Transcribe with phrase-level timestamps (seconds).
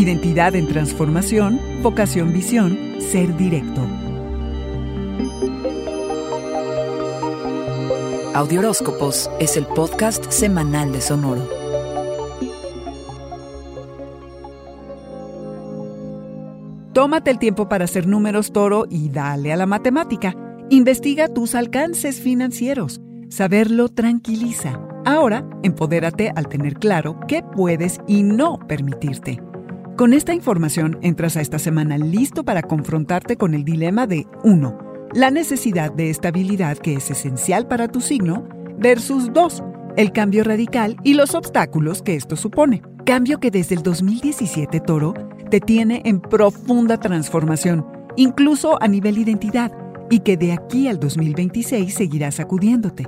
[0.00, 3.82] Identidad en transformación, vocación visión, ser directo.
[8.32, 11.46] Audioróscopos es el podcast semanal de Sonoro.
[16.94, 20.34] Tómate el tiempo para hacer números toro y dale a la matemática.
[20.70, 23.02] Investiga tus alcances financieros.
[23.28, 24.80] Saberlo tranquiliza.
[25.04, 29.42] Ahora, empodérate al tener claro qué puedes y no permitirte.
[30.00, 34.78] Con esta información entras a esta semana listo para confrontarte con el dilema de 1.
[35.12, 39.62] La necesidad de estabilidad que es esencial para tu signo versus 2.
[39.98, 42.80] El cambio radical y los obstáculos que esto supone.
[43.04, 45.12] Cambio que desde el 2017 Toro
[45.50, 49.70] te tiene en profunda transformación, incluso a nivel identidad,
[50.08, 53.06] y que de aquí al 2026 seguirá sacudiéndote.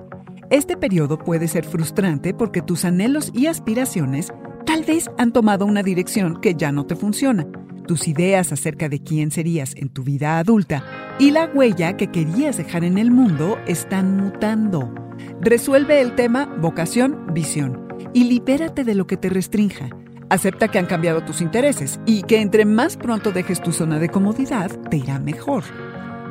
[0.51, 4.31] Este periodo puede ser frustrante porque tus anhelos y aspiraciones
[4.64, 7.46] tal vez han tomado una dirección que ya no te funciona.
[7.86, 10.84] Tus ideas acerca de quién serías en tu vida adulta
[11.18, 14.94] y la huella que querías dejar en el mundo están mutando.
[15.40, 19.88] Resuelve el tema vocación-visión y libérate de lo que te restrinja.
[20.30, 24.08] Acepta que han cambiado tus intereses y que entre más pronto dejes tu zona de
[24.08, 25.64] comodidad, te irá mejor.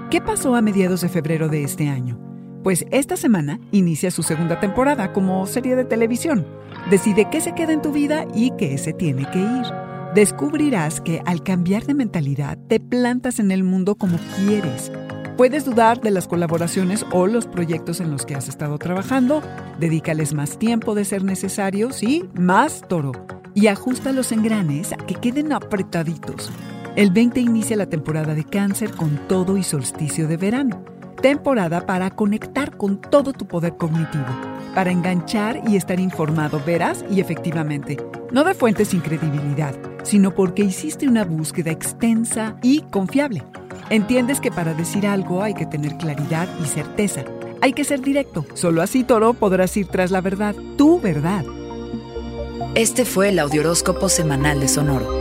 [0.09, 2.30] ¿Qué pasó a mediados de febrero de este año?
[2.63, 6.45] Pues esta semana inicia su segunda temporada como serie de televisión.
[6.91, 9.65] Decide qué se queda en tu vida y qué se tiene que ir.
[10.13, 14.91] Descubrirás que al cambiar de mentalidad te plantas en el mundo como quieres.
[15.37, 19.41] Puedes dudar de las colaboraciones o los proyectos en los que has estado trabajando.
[19.79, 23.13] Dedícales más tiempo de ser necesario, sí, más toro.
[23.55, 26.51] Y ajusta los engranes a que queden apretaditos.
[26.95, 30.90] El 20 inicia la temporada de cáncer con todo y solsticio de verano
[31.21, 34.25] temporada para conectar con todo tu poder cognitivo,
[34.73, 37.97] para enganchar y estar informado veraz y efectivamente,
[38.31, 43.43] no de fuentes sin credibilidad, sino porque hiciste una búsqueda extensa y confiable.
[43.89, 47.23] Entiendes que para decir algo hay que tener claridad y certeza.
[47.61, 48.45] Hay que ser directo.
[48.55, 51.45] Solo así, Toro, podrás ir tras la verdad, tu verdad.
[52.73, 55.20] Este fue el Audioróscopo Semanal de Sonoro.